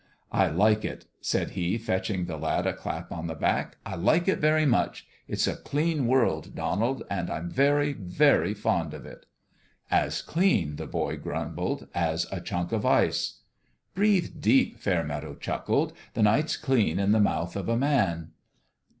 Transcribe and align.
"I 0.31 0.47
like 0.47 0.83
it," 0.83 1.05
said 1.21 1.51
he, 1.51 1.77
fetching 1.77 2.25
the 2.25 2.35
lad 2.35 2.65
a 2.65 2.73
clap 2.73 3.11
on 3.11 3.27
the 3.27 3.35
back." 3.35 3.77
I 3.85 3.93
like 3.93 4.27
it 4.27 4.39
very 4.39 4.65
much. 4.65 5.05
It's 5.27 5.45
a 5.45 5.57
clean 5.57 6.07
world, 6.07 6.55
Donald, 6.55 7.03
and 7.07 7.29
I'm 7.29 7.51
very, 7.51 7.93
very 7.93 8.55
fond 8.55 8.95
of 8.95 9.05
it." 9.05 9.27
"As 9.91 10.23
clean," 10.23 10.77
the 10.77 10.87
boy 10.87 11.17
grumbled, 11.17 11.87
"as 11.93 12.25
a 12.31 12.41
chunk 12.41 12.71
of 12.71 12.83
ice." 12.83 13.41
"Breathe 13.93 14.37
deep," 14.41 14.79
Fairmeadow 14.79 15.35
chuckled; 15.35 15.93
"the 16.15 16.23
night's 16.23 16.57
clean 16.57 16.97
in 16.97 17.11
the 17.11 17.19
mouth 17.21 17.55
of 17.55 17.69
a 17.69 17.77
man." 17.77 18.31